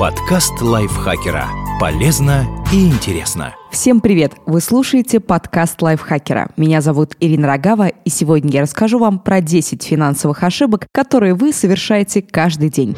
[0.00, 1.50] Подкаст лайфхакера.
[1.78, 3.54] Полезно и интересно.
[3.70, 4.32] Всем привет!
[4.46, 6.48] Вы слушаете подкаст лайфхакера.
[6.56, 11.52] Меня зовут Ирина Рогава, и сегодня я расскажу вам про 10 финансовых ошибок, которые вы
[11.52, 12.96] совершаете каждый день.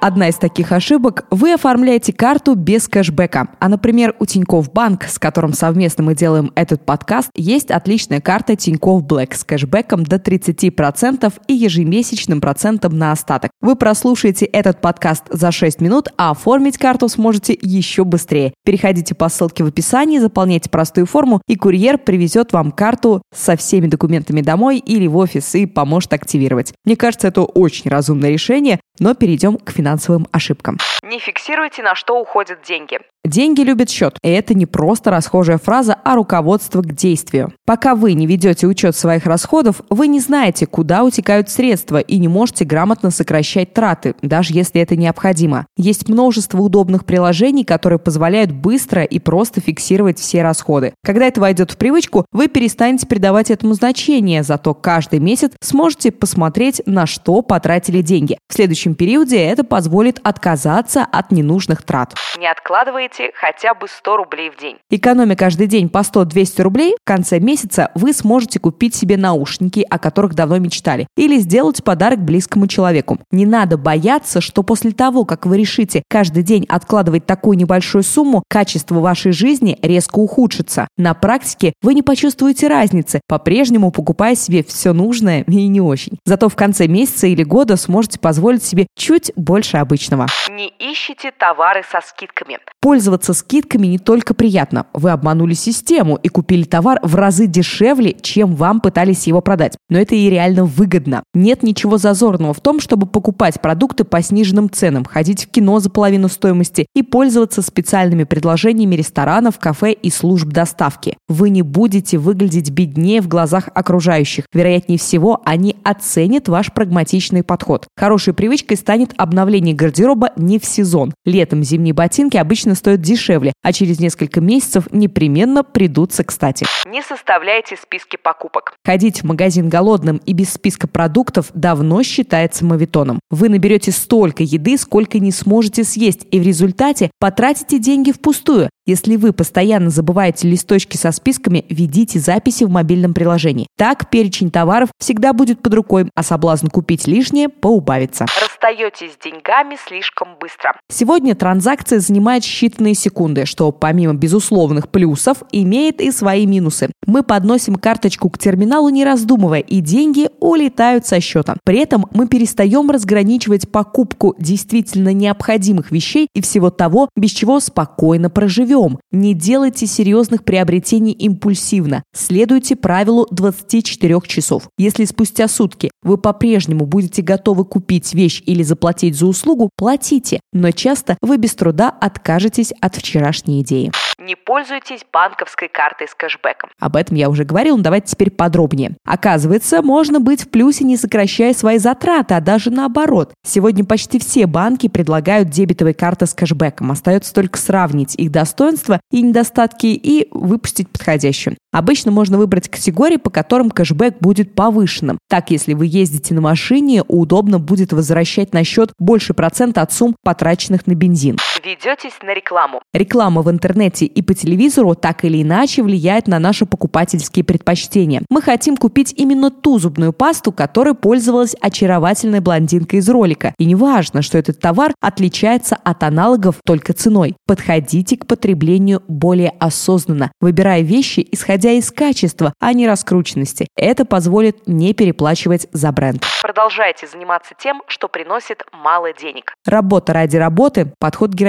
[0.00, 3.48] Одна из таких ошибок– вы оформляете карту без кэшбэка.
[3.58, 8.54] А, например, у Тинькофф Банк, с которым совместно мы делаем этот подкаст, есть отличная карта
[8.54, 13.50] Тинькофф Блэк с кэшбэком до 30% и ежемесячным процентом на остаток.
[13.60, 18.54] Вы прослушаете этот подкаст за 6 минут, а оформить карту сможете еще быстрее.
[18.64, 23.88] Переходите по ссылке в описании, заполняйте простую форму, и курьер привезет вам карту со всеми
[23.88, 26.72] документами домой или в офис и поможет активировать.
[26.84, 30.78] Мне кажется, это очень разумное решение, но перейдем к финансовым ошибкам.
[31.08, 32.98] Не фиксируйте, на что уходят деньги.
[33.24, 34.16] Деньги любят счет.
[34.22, 37.52] И это не просто расхожая фраза, а руководство к действию.
[37.66, 42.28] Пока вы не ведете учет своих расходов, вы не знаете, куда утекают средства и не
[42.28, 45.66] можете грамотно сокращать траты, даже если это необходимо.
[45.76, 50.94] Есть множество удобных приложений, которые позволяют быстро и просто фиксировать все расходы.
[51.04, 56.80] Когда это войдет в привычку, вы перестанете придавать этому значение, зато каждый месяц сможете посмотреть,
[56.86, 58.38] на что потратили деньги.
[58.48, 62.14] В следующем периоде это позволит отказаться от ненужных трат.
[62.38, 64.76] Не откладывайте хотя бы 100 рублей в день.
[64.90, 69.98] Экономя каждый день по 100-200 рублей, в конце месяца вы сможете купить себе наушники, о
[69.98, 73.18] которых давно мечтали, или сделать подарок близкому человеку.
[73.30, 78.42] Не надо бояться, что после того, как вы решите каждый день откладывать такую небольшую сумму,
[78.48, 80.88] качество вашей жизни резко ухудшится.
[80.96, 86.18] На практике вы не почувствуете разницы, по-прежнему покупая себе все нужное и не очень.
[86.24, 90.26] Зато в конце месяца или года сможете позволить себе чуть больше обычного.
[90.50, 92.58] Не ищите товары со скидками.
[92.80, 94.86] Пользоваться скидками не только приятно.
[94.92, 99.76] Вы обманули систему и купили товар в разы дешевле, чем вам пытались его продать.
[99.88, 101.22] Но это и реально выгодно.
[101.34, 105.90] Нет ничего зазорного в том, чтобы покупать продукты по сниженным ценам, ходить в кино за
[105.90, 111.16] половину стоимости и пользоваться специальными предложениями ресторанов, кафе и служб доставки.
[111.28, 114.44] Вы не будете выглядеть беднее в глазах окружающих.
[114.52, 117.86] Вероятнее всего, они оценят ваш прагматичный подход.
[117.96, 121.12] Хорошей привычкой станет обновление гардероба не в сезон.
[121.24, 126.66] Летом зимние ботинки обычно стоят дешевле, а через несколько месяцев непременно придутся кстати.
[126.86, 128.74] Не составляйте списки покупок.
[128.86, 133.18] Ходить в магазин голодным и без списка продуктов давно считается мавитоном.
[133.30, 138.70] Вы наберете столько еды, сколько не сможете съесть, и в результате потратите деньги впустую.
[138.88, 143.66] Если вы постоянно забываете листочки со списками, ведите записи в мобильном приложении.
[143.76, 148.24] Так перечень товаров всегда будет под рукой, а соблазн купить лишнее поубавится.
[148.40, 150.72] Расстаетесь с деньгами слишком быстро.
[150.90, 156.90] Сегодня транзакция занимает считанные секунды, что помимо безусловных плюсов имеет и свои минусы.
[157.04, 161.56] Мы подносим карточку к терминалу не раздумывая, и деньги улетают со счета.
[161.62, 168.30] При этом мы перестаем разграничивать покупку действительно необходимых вещей и всего того, без чего спокойно
[168.30, 168.77] проживем.
[169.10, 172.02] Не делайте серьезных приобретений импульсивно.
[172.14, 174.68] Следуйте правилу 24 часов.
[174.78, 180.40] Если спустя сутки вы по-прежнему будете готовы купить вещь или заплатить за услугу, платите.
[180.52, 183.90] Но часто вы без труда откажетесь от вчерашней идеи.
[184.18, 186.70] Не пользуйтесь банковской картой с кэшбэком.
[186.80, 188.96] Об этом я уже говорил, но давайте теперь подробнее.
[189.06, 193.32] Оказывается, можно быть в плюсе, не сокращая свои затраты, а даже наоборот.
[193.46, 196.90] Сегодня почти все банки предлагают дебетовые карты с кэшбэком.
[196.90, 198.32] Остается только сравнить их
[198.68, 201.56] достоинства и недостатки и выпустить подходящую.
[201.72, 205.18] Обычно можно выбрать категории, по которым кэшбэк будет повышенным.
[205.28, 210.16] Так, если вы ездите на машине, удобно будет возвращать на счет больше процента от сумм,
[210.22, 211.36] потраченных на бензин.
[211.64, 212.80] Ведетесь на рекламу.
[212.92, 218.22] Реклама в интернете и по телевизору так или иначе влияет на наши покупательские предпочтения.
[218.30, 223.54] Мы хотим купить именно ту зубную пасту, которой пользовалась очаровательная блондинка из ролика.
[223.58, 227.34] И не важно, что этот товар отличается от аналогов только ценой.
[227.46, 233.66] Подходите к потреблению более осознанно, выбирая вещи, исходя из качества, а не раскрученности.
[233.76, 236.24] Это позволит не переплачивать за бренд.
[236.42, 239.54] Продолжайте заниматься тем, что приносит мало денег.
[239.66, 241.48] Работа ради работы– подход героический,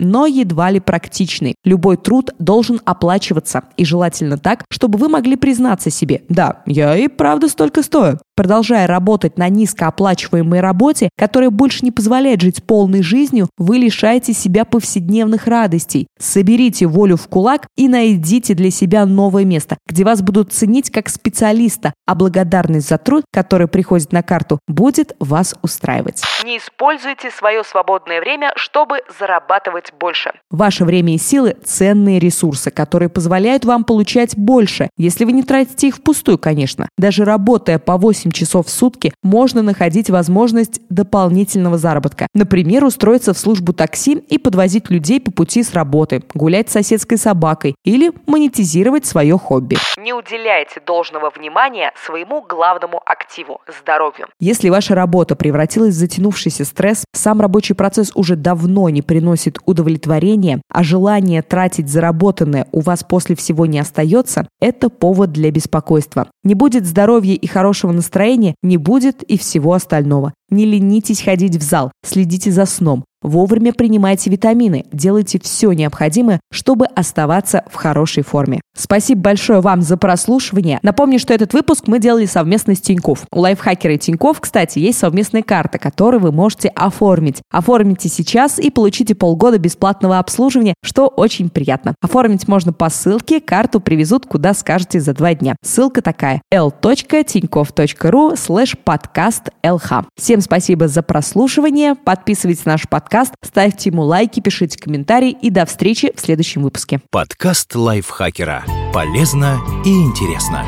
[0.00, 1.54] но едва ли практичный.
[1.64, 7.08] Любой труд должен оплачиваться, и желательно так, чтобы вы могли признаться себе «Да, я и
[7.08, 8.18] правда столько стою».
[8.40, 14.64] Продолжая работать на низкооплачиваемой работе, которая больше не позволяет жить полной жизнью, вы лишаете себя
[14.64, 16.06] повседневных радостей.
[16.18, 21.10] Соберите волю в кулак и найдите для себя новое место, где вас будут ценить как
[21.10, 26.22] специалиста, а благодарность за труд, который приходит на карту, будет вас устраивать.
[26.42, 30.32] Не используйте свое свободное время, чтобы зарабатывать больше.
[30.50, 35.88] Ваше время и силы– ценные ресурсы, которые позволяют вам получать больше, если вы не тратите
[35.88, 36.88] их впустую, конечно.
[36.96, 42.26] Даже работая по 8 8 часов в сутки можно находить возможность дополнительного заработка.
[42.34, 47.18] Например, устроиться в службу такси и подвозить людей по пути с работы, гулять с соседской
[47.18, 49.76] собакой или монетизировать свое хобби.
[49.98, 54.28] Не уделяйте должного внимания своему главному активу– здоровью.
[54.38, 60.62] Если ваша работа превратилась в затянувшийся стресс, сам рабочий процесс уже давно не приносит удовлетворения,
[60.72, 66.28] а желание тратить заработанное у вас после всего не остается, это повод для беспокойства.
[66.44, 68.19] Не будет здоровья и хорошего настроения,
[68.62, 70.34] не будет и всего остального.
[70.50, 76.86] Не ленитесь ходить в зал, следите за сном, Вовремя принимайте витамины, делайте все необходимое, чтобы
[76.86, 78.62] оставаться в хорошей форме.
[78.74, 80.78] Спасибо большое вам за прослушивание.
[80.82, 83.24] Напомню, что этот выпуск мы делали совместно с Тиньков.
[83.30, 87.42] У лайфхакера и Тиньков, кстати, есть совместная карта, которую вы можете оформить.
[87.52, 91.94] Оформите сейчас и получите полгода бесплатного обслуживания, что очень приятно.
[92.00, 95.56] Оформить можно по ссылке, карту привезут куда скажете за два дня.
[95.62, 100.04] Ссылка такая l.tinьков.ru slash подкаст lh.
[100.16, 101.94] Всем спасибо за прослушивание.
[101.94, 107.00] Подписывайтесь на наш подкаст, ставьте ему лайки, пишите комментарии и до встречи в следующем выпуске.
[107.10, 108.64] Подкаст лайфхакера.
[108.92, 110.64] Полезно и интересно.